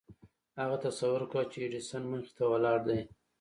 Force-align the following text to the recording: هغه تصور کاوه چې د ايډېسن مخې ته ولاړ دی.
هغه 0.59 0.75
تصور 0.85 1.21
کاوه 1.31 1.49
چې 1.51 1.57
د 1.59 1.63
ايډېسن 1.65 2.03
مخې 2.11 2.31
ته 2.37 2.43
ولاړ 2.51 2.79
دی. 2.87 3.01